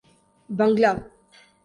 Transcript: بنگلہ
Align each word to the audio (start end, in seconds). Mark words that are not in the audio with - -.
بنگلہ 0.49 0.91